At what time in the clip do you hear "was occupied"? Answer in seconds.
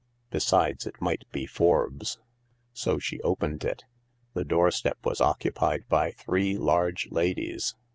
5.03-5.83